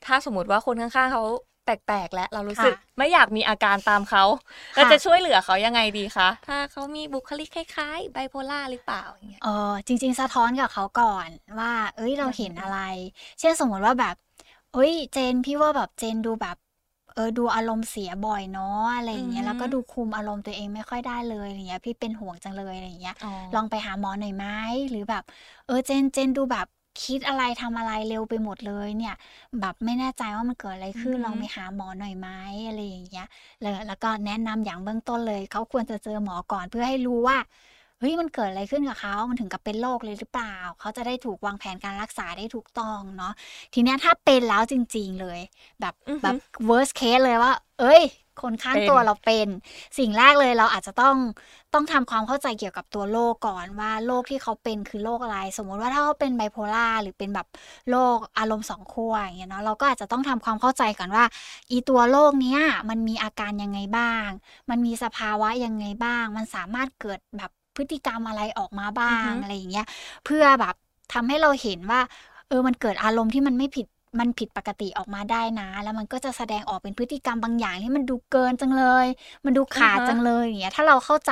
[0.03, 1.23] ถ้าสมมติว่าคนข้างๆเขา
[1.65, 4.23] แปลกๆ แล้วเรารู้สึกค่ะไม่อยากมีอาการตามเขา
[4.77, 11.29] ค่ะเราจะช่วยเหลือเขายังไงดีคะ ถ้าเขามีบุคลิกคล้ายๆไบโพล่าหรือเปล่าอย่างเงี้ยเออจริง ๆ สะท้อนกับเขาก่อน
[11.59, 12.79] ว่า เอ้ยเราเห็นอะไร
[13.39, 14.15] เช่นสมมติว่าแบบ
[14.73, 16.57] เอ้ยเจนพี่ว่าแบบเจนดูแบบ
[17.13, 24.45] เออดูอารมณ์เสียบ่อยเนาะอะไรอย่างเงี้ยอือฮึแล้วก็ดูคุมอารมณ์ตัวเองไม่ค่อยได้เลยอะไรเงี้ยพี่เป็นห่วงจังเลยอะไรอย่างเงี้ยอ๋อลองไปหาหมอหน่อยไหม
[24.89, 25.23] หรือแบบ
[25.65, 26.67] เออเจนเจนดูแบบ
[27.03, 29.15] คิดอะไรทำอะไรเร็วไปหมดเลยเนี่ย
[29.59, 32.27] แบบไม่แน่ใจว่ามันเกิดอะไรขึ้นอือฮึลองไปหาหมอหน่อยไหม
[32.67, 33.27] อะไรอย่างเงี้ย
[33.61, 37.37] แล้วแล้วก็แนะนำอย่างเบื้องต้นเลยเขาควรจะเจอหมอก่อนเพื่อให้รู้ว่า
[37.99, 43.33] เฮ้ยมันเกิดอะไรขึ้นกับเขา มันถึงกับเป็นโรคเลยหรือเปล่า เขาจะได้ถูกวางแผนการรักษาได้ถูกต้องเนาะ
[43.73, 45.39] ทีเนี้ยถ้าเป็นแล้วจริง ๆเลย
[45.81, 46.35] แบบอือฮึแบบ
[46.69, 48.01] worst case เลยว่า เอ้ย
[48.43, 49.47] คนข้างเป็นตัวเราเป็น
[49.97, 51.15] สิ่งแรกเลยเราอาจจะต้อง
[51.73, 57.47] ต้องทำความเข้าใจเกี่ยวกับตัวโรคก่อนว่าโรคที่เขาเป็นคือโรคอะไร สมมุติว่าถ้าเขาเป็นไบโพล่าหรือเป็นแบบ
[57.89, 61.25] โรคอารมณ์สองขั้วอย่างเงี้ยเนาะเราก็อาจจะต้องทำความเข้าใจก่อนว่า
[61.71, 64.27] อีตัวโรคเนี้ยมันมีอาการยังไงบ้าง
[64.69, 69.85] มันมีสภาวะยังไงบ้าง มันสามารถเกิดแบบพฤติกรรมอะไรออกมาบ้างอือฮึอะไรอย่างเงี้ย
[70.25, 70.75] เพื่อแบบ
[71.13, 72.01] ทำให้เราเห็นว่า
[72.47, 73.85] เออมันเกิดอารมณ์ที่มันไม่ผิด
[74.19, 79.05] มันผิดปกติออกมาได้นะ แล้วมันก็จะแสดงออกเป็นพฤติกรรมบางอย่างที่มันดูเกินจังเลย
[79.45, 81.31] มันดูขาดอ่าฮะจังเลยอย่างเงี้ยถ้าเราเข้าใจ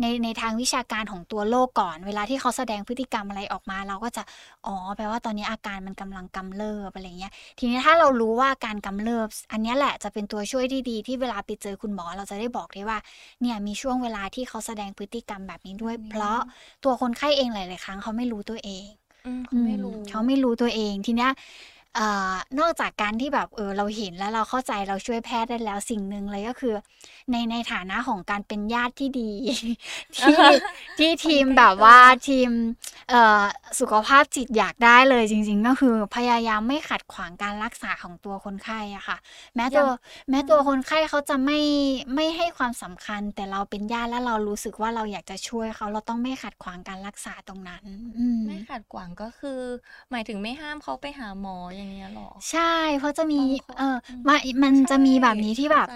[0.00, 4.22] ในในทางวิชาการของตัวโรคก่อน เวลาที่เขาแสดงพฤติกรรมอะไรออกมา เราก็จะ
[4.66, 12.98] อ๋อแปลว่าตอนนี้อาการมันกำลังกำเริบอะไรเงี้ยทีนี้ถ้าเรารู้ว่าอาการกำเริบ อันเนี้ยแหละจะเป็นตัวช่วยที่ดีที่เวลาไปเจอคุณหมอ เราจะได้บอกได้ว่า
[13.40, 16.38] เนี่ยมีช่วงเวลาที่เขาแสดงพฤติกรรมแบบนี้ด้วยอืมเพราะ
[16.84, 18.86] ตัวคนไข้เองหลาย ๆ ครั้งเขาไม่รู้ตัวเอง
[19.24, 26.74] อืมเขาไม่รู้อืมเขาไม่รู้ตัวเองทีเนี้ยเอ่อนอกจากการที่แบบเออเราเห็นแล้วเราเข้าใจเราช่วยแพทย์ได้แล้วสิ่งหนึ่งเลยก็คือ
[27.30, 29.30] ในในฐานะของการเป็นญาติที่ดี
[30.20, 30.42] ที่
[30.98, 31.98] ที่ทีมแบบว่า
[32.28, 32.50] ทีม
[33.10, 33.44] เอ่อ
[33.80, 39.16] สุขภาพจิตอยากได้เลยจริง ๆ ก็คือพยายามไม่ขัดขวางการรักษาของตัวคนไข้อะค่ะ
[39.56, 39.88] แม้ตัวยัง
[40.30, 41.58] แม้ตัวคนไข้เขาจะไม่
[42.14, 47.84] ไม่ให้ความสำคัญ แต่เราเป็นญาติแล้วเรารู้สึกว่าเราอยากจะช่วยเขาเราต้องไม่ขัดขวางการรักษาตรงนั้น
[48.18, 49.60] อืมไม่ขัดขวางก็คือ
[50.10, 52.60] หมายถึงไม่ห้ามเขาไปหาหมออย่างเงี้ยหรอ ใช่
[52.98, 55.92] เพราะจะมีบางคนเอออืมมามันจะมีแบบนี้ที่แบบเข้าใจ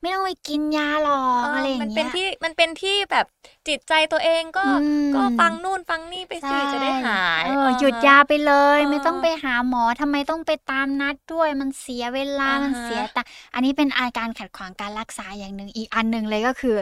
[0.00, 1.12] ไม่ต้องไปกินยาหรอ
[1.44, 3.26] กเอออะไรอมันย่างเป็เงี้นยที่มันเป็นที่แบบ
[3.68, 4.68] จิตใจตัวเองก็อื
[5.08, 7.12] มก็ฟังนู่นฟังนี่ไปสิจะได้หา
[7.44, 13.22] ยเอเอออหยุดฮะยาไปเลยเออไม่ต้องไปหาหมอทำไมต้องไปตามนัดด้วยมันเสียเวลาอ่าฮะมันเสียแต่
[13.54, 16.76] อันนี้เป็นอาการขัดขวางการรักษาอย่างหนึ่งอีกอันหนึ่งเลยก็คือ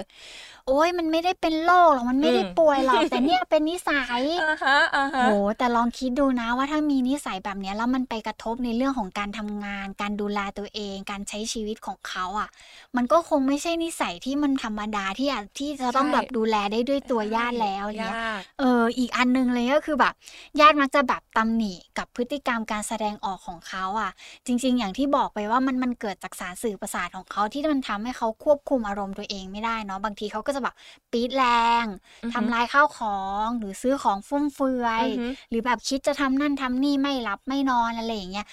[0.66, 12.48] โอ้ยมันไม่ได้เป็นโรคหรอกมันไม่ได้ป่วยหรอกแต่เนี่ยเป็นนิสัยอ่าฮะอ่าฮะโหแต่ลองคิดดูนะว่าถ้ามีนิสัยแบบเนี้ยแล้วมันไปกระทบในเรื่องของการทำงาน การดูแลตัวเอง การใช้ชีวิตของเขาอะ
[12.96, 20.14] มันก็คงไม่ใช่นิสัยที่มันธรรมดาที่อาจที่จะต้องใช่แบบดูแลได้ด้วยตัวญาติแล้วอย่างเงี้ยยากเอออีกอันหนึงเลยก็คือแบบ
[20.60, 24.10] ญาติมักจะแบบตำหนิกับพฤติกรรมการแสดงออกของเขาอะ
[24.46, 30.74] จริง ๆ อย่างที่บอกไปว่ามันมันเกิดจากสารสื่อประสาทของเขาที่มันทำให้เขาควบคุมอารมณ์ตัวเองไม่ได้เนาะบางทีเขาก็จะแบบ
[31.10, 31.44] ปี๊ดแร
[31.84, 31.86] ง
[32.24, 38.46] อือฮึทำลายข้าวของหรือซื้อของฟุ่มเฟือยอือฮึหรือแบบคิดจะทำนั่นทำนี่ไม่หลับไม่นอนอะไรอย่างเงี้ย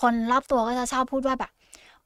[0.00, 1.50] คนรอบตัวก็จะชอบพูดว่าแบบ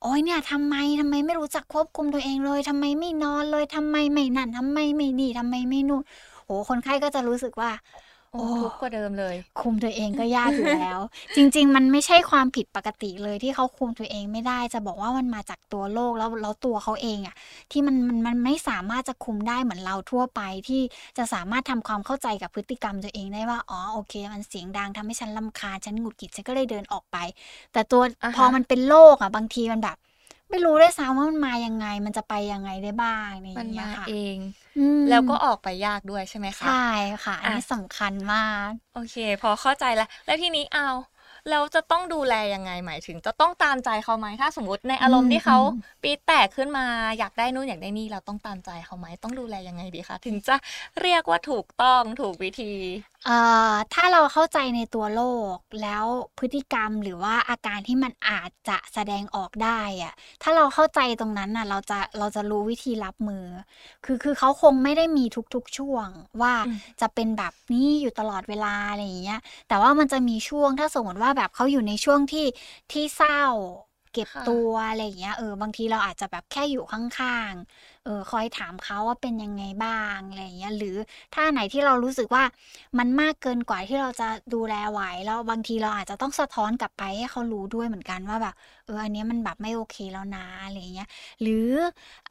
[0.03, 6.03] โอ้ยเนี่ยทำไมทำไมไม่รู้จักควบคุมตัวเองเลยทำไมไม่นอนเลยทำไมไม่นั่นทำไมไม่นี่ทำไมไม่นู่น
[6.45, 8.01] โหคนไข้ก็จะรู้สึกว่าโอ้
[8.59, 10.99] ทุกข์กว่าเดิมเลย คุมตัวเองก็ยากอยู่แล้ว
[11.37, 17.35] จริง ๆ มันไม่ใช่ความผิดปกติเลยที่เขาคุมตัวเองไม่ได้ จะบอกว่ามันมาจากตัวโรคแล้วแล้วตัวเขาเองอะ
[17.73, 20.83] ที่มันมันมันไม่สามารถจะคุมได้เหมือนเราทั่วไปที่
[21.19, 27.17] จะสามารถทำความเข้าใจกับพฤติกรรมตัวเองได้ว่าอ๋อโอเค มันเสียงดังทำให้ฉันรำคาญฉันหงุดหงิดฉันก็เลยเดินออกไป
[27.73, 29.97] แต่ตัวอ่าฮะพอมันเป็นโรคอะบางทีมันแบบ
[30.51, 34.39] ไม่รู้ด้วยซ้ำว่ามันมายังไง มันจะไปยังไงได้บ้างอะไรอมันย่างเงี้มายค่ะเอง
[34.77, 36.73] อืมแล้วก็ออกไปยากด้วยใช่ไหมคะ ใช่
[37.25, 40.83] ค่ะ อันนี้อะสำคัญมาก โอเค พอเข้าใจแล้ว แล้วทีนี้เอา
[41.51, 46.87] เราจะต้องดูแลยังไงหมายถึง จะต้องตามใจเขาไหมถ้าสมมติในอารมณ์ที่เขาอืมปีดแตกขึ้นมา
[47.19, 50.57] อยากได้นู่นอยากได้นี่เราต้องตามใจเขาไหมต้องดูแลยังไงดีคะถึงจะ
[51.01, 52.73] เรียกว่าถูกต้องถูกวิธี
[53.27, 53.39] เอ่
[53.73, 55.23] อถ้าเราเข้าใจในตัวโร
[55.55, 56.05] คแล้ว
[56.39, 63.45] พฤติกรรมหรือว่าอาการที่มันอาจจะแสดงออกได้อะถ้าเราเข้าใจตรงนั้นน่ะเราจะเราจะรู้วิธีรับมือ
[64.05, 66.09] คือคือเขาคงไม่ได้มีทุกๆช่วง
[66.43, 72.47] ว่าอืมจะเป็นแบบนี้อยู่ตลอดเวลาอะไรอย่างเงี้ยแต่ว่ามันจะมีช่วงถ้าสมมติว่าแบบเขาอยู่ในช่วงที่
[72.93, 73.41] ที่เศร้า
[74.13, 80.97] เก็บตัวอะไรอย่างเงี้ยเออบางทีเราอาจจะแบบแค่อยู่ข้างๆ เออคอยถามเขาว่าเป็นยังไงบ้างอะไรอย่างเงี้ยหรือ
[81.35, 82.45] ถ้าไหนที่เรารู้สึกว่า
[82.99, 88.55] มันมากเกินกว่าที่เราจะดูแลไหวแล้วบางทีเราอาจจะต้องสะท้อนกลับไปให้เขารู้ด้วยเหมือนกันว่าแบบ
[88.87, 91.09] เอออันเนี้ยมันแบบไม่โอเคแล้วนะอะไรอย่างเงี้ย
[91.43, 91.71] หรือ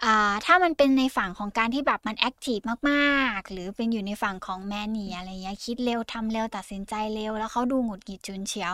[0.04, 2.60] อ่าถ้ามันเป็นในฝั่งของการที่แบบมันแอคทีฟ
[2.90, 8.74] มากๆ หรือเป็นอยู่ในฝั่งของแมนนี่อะไรเงี้ยคิดเร็วทำเร็วตัดสินใจเร็ว แล้วเขาดูหงุดหงิดจุนเฉียว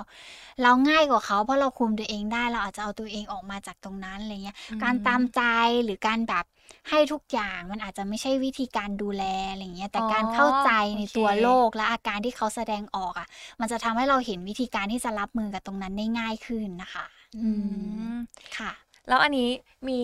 [0.62, 5.42] เราง่ายกว่าเขาเพราะเราคุมตัวเองได้เราอาจจะเอาตัวเองออกมาจากตรงนั้นอะไรเงี้ยอืมการตามใจ
[5.84, 6.46] หรือการแบบ
[6.90, 13.28] ให้ทุกอย่างมันอาจจะไม่ใช่วิธีการดูแลอะไรเงี้ยแต่การเข้าใจในตัวโลกและอาการที่เขาแสดงออกอะ
[13.60, 17.06] มันจะทำให้เราเห็นวิธีการที่จะรับมือกับตรงนั้นได้ง่ายขึ้นนะคะ
[17.38, 17.70] อืมอื
[18.14, 18.16] ม
[18.58, 18.72] ค่ะ
[19.08, 19.50] แล้วอันนี้
[19.90, 20.02] มี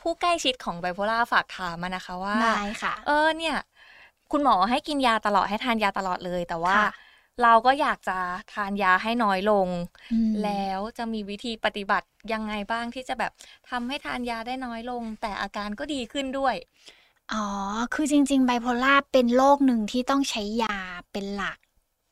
[0.00, 3.56] ผู้ใกล้ชิดของไบโพล่าฝากถามมานะคะว่าได้ค่ะ เออเนี่ย
[4.32, 6.86] คุณหมอให้กินยาตลอดให้ทานยาตลอดเลยแต่ว่าค่ะ
[7.42, 8.18] เราก็อยากจะ
[8.52, 9.68] ทานยาให้น้อยลง
[10.10, 13.32] อืมแล้วจะมีวิธีปฏิบัติยังไงบ้างที่จะแบบ
[13.70, 16.54] ทำให้ทานยาได้น้อยลง แต่อาการก็ดีขึ้นด้วย
[17.32, 17.44] อ๋อ
[17.94, 20.76] คือจริง ๆ ไบโพล่าเป็นโรคหนึ่งที่ต้องใช้ยา
[21.12, 21.58] เป็นหลัก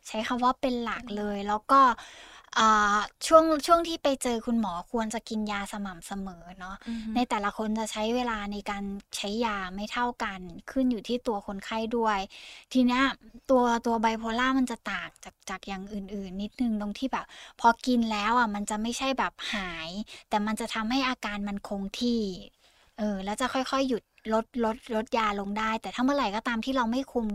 [0.08, 2.33] ใช้คำว่าเป็นหลักเลย แล้วก็อ่า
[3.26, 6.76] ช่วงช่วงที่ไปเจอคุณหมอควรจะกินยาสม่ำเสมอเนาะ
[7.14, 8.84] ในแต่ละคนจะใช้เวลาในการ
[9.16, 10.40] ใช้ยาไม่เท่ากัน
[10.70, 12.18] ขึ้นอยู่ที่ตัวคนไข้ด้วย
[12.72, 13.02] ทีเนี้ย
[13.50, 17.26] ตัวตัวไบโพลาร์มันจะต่างจากจากอย่างอื่น ๆ นิดนึงตรงที่แบบ
[17.60, 19.90] พอกินแล้วอะมันจะไม่ใช่แบบหาย
[20.28, 22.20] แต่มันจะทำให้อาการมันคงที่
[22.98, 27.26] เออแล้วจะค่อยๆ หยุด ลดลดลดยาลงได้ แต่ถ้าเมื่อไหร่ก็ตามที่เราไม่คุม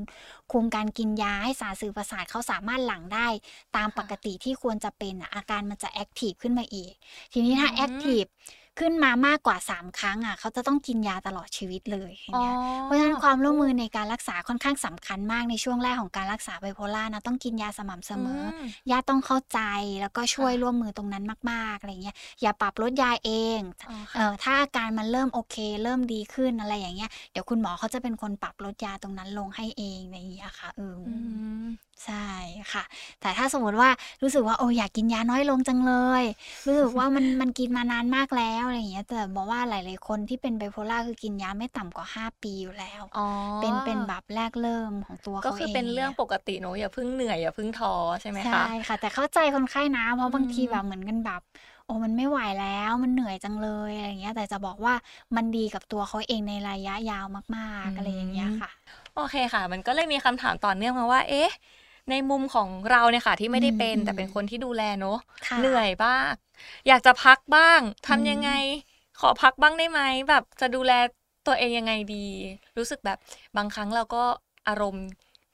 [0.52, 3.28] คุมการกินยาให้สารสื่อประสาทเขาสามารถหลั่งได้
[3.76, 6.94] ตามค่ะปกติที่ควรจะเป็นอะอาการมันจะ active ขึ้นมาอีก
[7.34, 8.24] ทีนี้ถ้าอืมแอคทีฟ
[8.80, 19.60] ขึ้นมามากกว่า 3 ครั้งอะเขาจะต้องกินยาตลอดชีวิตเลยอย่างอ๋อเงี้ยเพราะฉะนั้นความร่วมมือในการรักษาค่อนข้างสำคัญมากในช่วงแรกของการรักษาไบโพล่านะต้องกินยาสม่ำเสมออมญาติต้องเข้าใจ
[20.02, 31.14] แล้วก็ช่วยค่ะร่วมมือตรงนั้นมากๆอะไรเงี้ยอย่าปรับลดยาเองอ๋อเออถ้าอาการมันเริ่มโอเค เริ่มดีขึ้นอะไรอย่างเงี้ยเดี๋ยวคุณหมอเขาจะเป็นคนปรับลดยาตรงนั้นลงให้เองอะไรอย่างเงี้ยค่ะเออออื
[31.64, 31.66] ม
[32.06, 32.28] ใช่
[32.74, 32.84] ค่ะ
[33.22, 33.90] แต่ถ้าสมมติว่า
[34.22, 36.24] รู้สึกว่าโอ้อยากกินยาน้อยลงจังเลย
[36.66, 43.22] รู้สึกว่ามันมันกินมานานมากแล้วอะไรอย่างเงี้ย แต่บอกว่าหลาย ๆ คนที่เป็นไบโพล่าคือกินยาไม่ต่ำกว่า 5 ปีอยู่แล้วอ๋อ
[43.60, 51.42] เป็นเป็นแบบแรกเริ่มของตัวก็เขาคือเองเป็นเรื่องนี่ยปกติเนอะอย่าเพิ่งเหนื่อยอย่าเพิ่งท้อใช่ไหมคะ ใช่ค่ะ แต่เข้าใจคนไข้นะ เพราะบางทีอืมแบบเหมือนกันแบบ
[51.86, 54.94] โอ้มันไม่ไหวแล้วมันเหนื่อยจังเลยอะไรอย่างเงี้ย แต่จะบอกว่า
[55.36, 57.26] มันดีกับตัวเขาเองในระยะยาว
[57.58, 58.70] มากๆอะไรอย่างเงี้ยค่ะ
[59.16, 61.50] โอเคค่ะ มันก็เลยมีคำถามต่อเนื่องมาว่า เอ๊ะ
[62.10, 66.32] ในมุมของเราเนี่ยค่ะ ที่ไม่ได้เป็นอืมแต่เป็นคนที่ดูแลเนอะค่ะเหนื่อยบ้าง
[66.88, 68.50] อยากจะพักบ้างอืทำมยังไง
[69.20, 70.92] ขอพักบ้างได้ไหมแบบจะดูแล
[71.48, 72.26] ตัวเองยังไงดี
[72.78, 73.18] รู้สึกแบบ
[73.58, 74.24] บางครั้งเราก็
[74.68, 75.06] อารมณ์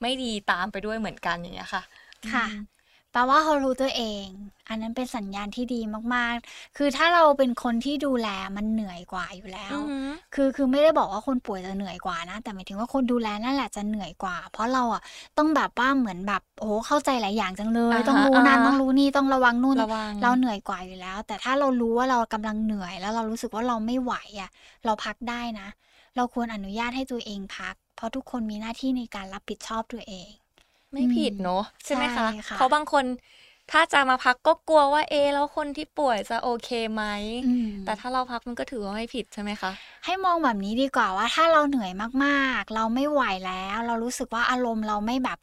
[0.02, 1.84] ไม่ดีตามไปด้วยเหมือนกันอย่างเงี้ยค่ะ
[2.32, 2.75] ค่ะอืม
[3.16, 4.26] แปลว่าเขารู้ตัวเอง
[4.70, 5.82] อันนั้นเป็นสัญญาณที่ดี
[6.16, 15.02] มากๆ คือถ้าเราเป็นคนที่ดูแลมันเหนื่อยกว่าอยู่แล้วอือหือคือคือไม่ได้บอกว่าคนป่วยจะเหนื่อยกว่านะ แต่หมายถึงว่าคนดูแลนั่นแหละจะเหนื่อยกว่า เพราะเราอะ
[15.38, 24.50] ต้องแบบว่าเหมือนแบบโอ้โหเข้าใจหลายอย่างจังเลยอ่าฮะต้องรู้นั่นอ่าต้องรู้นี่ต้องระวังนู่นระวังเราเหนื่อยกว่าอยู่แล้ว แต่ถ้าเรารู้ว่าเรากำลังเหนื่อย แล้วเรารู้สึกว่าเราไม่ไหวอะ
[24.86, 25.68] เราพักได้นะ
[26.16, 30.30] เราควรอนุญาตให้ตัวเองพัก เพราะทุกคนมีหน้าที่ในการรับผิดชอบตัวเอง
[30.94, 33.06] ไม่ผิดเนอะใช่ไหมคะใช่ค่ะเพราะบางคน
[33.72, 37.04] ถ้าจะมาพักก็กลัวว่าเอะแล้วคนที่ป่วยจะโอเคไหม
[37.46, 39.72] อืมแต่ถ้าเราพักมันก็ถือว่าไม่ผิดใช่ไหมคะ
[40.06, 41.92] ให้มองแบบนี้ดีกว่าว่าถ้าเราเหนื่อย
[42.24, 45.38] มากๆ เราไม่ไหวแล้ว เรารู้สึกว่าอารมณ์เราไม่แบบ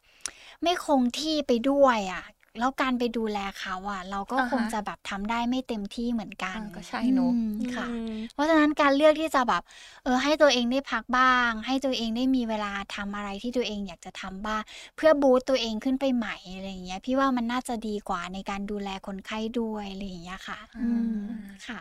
[0.63, 2.23] ไม่คงที่ไปด้วยอะ
[2.59, 9.63] แล้วการไปดูแลเขาอะ เราก็อ่าฮะคงจะแบบทำได้ไม่เต็มที่เหมือนกันอ่าก็ใช่เนอะอืมค่ะอืมเพราะฉะนั้นการเลือกที่จะแบบ
[10.03, 14.61] เออ ให้ตัวเองได้พักบ้าง ให้ตัวเองได้มีเวลาทำอะไรที่ตัวเองอยากจะทำบ้าง
[14.95, 21.79] เพื่อบูสต์ตัวเองขึ้นไปใหม่อะไรอย่างเงี้ย พี่ว่ามันน่าจะดีกว่าในการดูแลคนไข้ด้วยอะไรอย่างเงี้ยค่ะ อืมอ่าค่ะ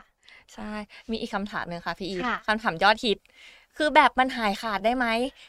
[0.55, 0.73] ใช่
[1.11, 3.19] มีอีกคำถามหนึ่งค่ะพี่อีฟค่ะคำถามยอดฮิต
[3.77, 5.07] คือแบบมันหายขาดได้ไหม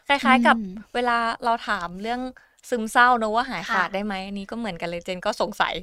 [0.07, 2.21] คล้าย ๆ กับอืมเวลาเราถามเรื่อง
[2.69, 5.73] ซึมเศร้าเนอะว่าหายค่ะขาดได้ไหมอันนี้ก็เหมือนกันเลยเจนก็สงสัย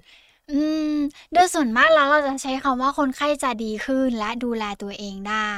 [0.50, 0.60] อื
[0.92, 0.94] ม
[1.32, 5.52] โดยส่วนมากแล้วเราจะใช้คำว่าคนไข้จะดีขึ้นและดูแลตัวเองได้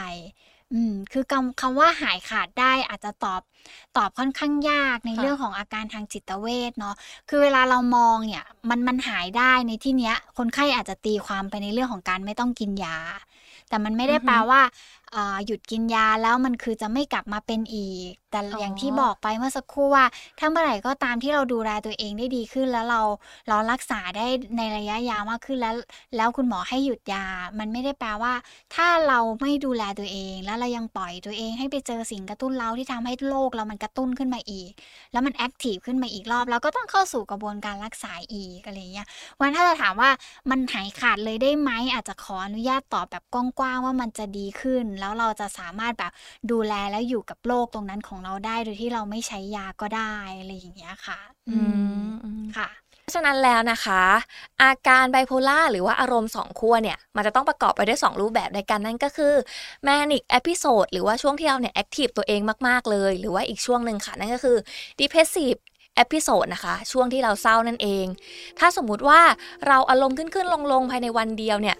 [0.73, 3.43] อืม คือคำคำว่าหายขาดได้อาจจะตอบ
[3.97, 6.95] ตอบค่อนข้างยากในค่ะเรื่องของอาการทางจิตเวชเนาะ
[7.29, 12.99] คือเวลาเรามองเนี่ยมันมันหายได้ในที่เนี้ย คนไข้อาจจะตีความไปในเรื่องของการไม่ต้องกินยา
[13.69, 14.61] แต่มันไม่ได้แปลว่า
[15.02, 15.02] อ่า
[15.47, 20.05] หยุดกินยาแล้วมันคือจะไม่กลับมาเป็นอีก แต่อ๋อออย่างที่บอกไปเมื่อสักครู่ว่า
[20.39, 23.01] ถ้าเมื่อไหร่ก็ตามที่เราดูแลตัวเองได้ดีขึ้นแล้วเรา
[23.49, 25.75] เรารักษาได้ในระยะยาวมากขึ้นแล้ว
[26.17, 27.25] แล้วคุณหมอให้หยุดยา
[27.59, 28.35] มันไม่ได้แปลว่า
[28.75, 34.71] ถ้าเราไม่ดูแลตัวเอง แล้วเรายังปล่อยตัวเองให้ไปเจอสิ่งกระตุ้นเราที่ทำให้โรคเรามันกระตุ้นขึ้นมาอีก
[35.13, 39.07] แล้วมัน active ขึ้นมาอีกรอบเราก็ต้องเข้าสู่กระบวนการรักษาอีกอะไรอย่างเงี้ย
[39.41, 40.11] วันถ้าจะถามว่า
[40.51, 46.13] มันหายขาดเลยได้ไหมอาจจะขออนุญาตตอบแบบกว้างๆว่ามันจะดีขึ้นแล้วเราจะสามารถแบบ
[46.51, 51.59] ดูแลแล้วอยู่กับโรคตรงนั้นของเราได้โดยที่เราไม่ใช้ยาก็ได้อะไรอย่างเงี้ยค่ะ อื
[52.07, 52.69] มอืมค่ะ
[53.03, 54.03] เพราะฉะนั้นแล้วนะคะ
[54.63, 59.35] อาการไบโพลาร์หรือว่าอารมณ์สองขั้วเนี่ย มันจะต้องประกอบไปด้วย 2 รูปแบบด้วยกันนั่นก็คือ
[59.87, 64.57] manic episode หรือว่าช่วงที่เราเนี่ย active ตัวเองมาก ๆ เลย หรือว่าอีกช่วงหนึ่งค่ะ นั่นก็คือ
[65.99, 68.07] depressive episode นะคะ ช่วงที่เราเศร้านั่นเอง
[68.59, 69.21] ถ้าสมมุติว่า
[69.69, 71.77] เราอารมณ์ขึ้นขึ้นลงลงๆภายในวันเดียวเนี่ย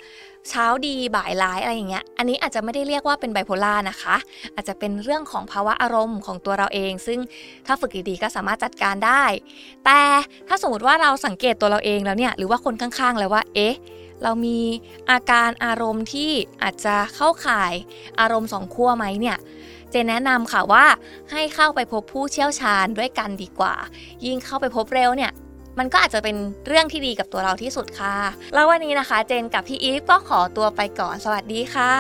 [0.51, 4.17] เช้าดีบ่ายร้ายอะไรอย่างเงี้ย อันนี้อาจจะไม่ได้เรียกว่าเป็นไบโพล่านะคะ
[4.55, 7.19] อาจจะเป็นเรื่องของภาวะอารมณ์ของตัวเราเอง ซึ่ง
[7.67, 9.25] ถ้าฝึกดีๆก็สามารถจัดการได้
[9.85, 10.01] แต่
[10.49, 13.77] ถ้าสมมติว่าเราสังเกตตัวเราเองแล้วเนี่ย หรือว่าคนข้างๆ แล้วว่า เอ๊ะ
[14.23, 14.59] เรามี
[15.11, 16.31] อาการอารมณ์ที่
[16.63, 17.73] อาจจะเข้าข่าย
[18.21, 19.39] อารมณ์สองขั้วไหมเนี่ย
[19.93, 20.85] เจนแนะนำค่ะว่า
[21.33, 23.75] ให้เข้าไปพบผู้เชี่ยวชาญด้วยกันดีกว่า
[24.25, 25.33] ยิ่งเข้าไปพบเร็วเนี่ย
[25.79, 28.17] มันก็อาจจะเป็นเรื่องที่ดีกับตัวเราที่สุดค่ะ
[28.55, 31.95] แล้ววันนี้นะคะ เจนกับพี่อีฟก็ขอตัวไปก่อน สวัสดีค่ะ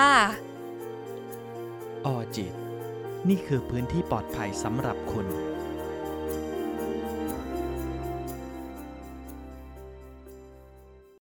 [2.07, 2.53] ออจิต
[3.29, 5.27] นี่คือพื้นที่ปลอดภัยสำหรับคุณ